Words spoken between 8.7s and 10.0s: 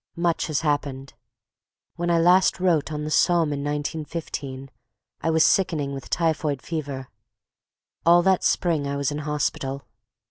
I was in hospital.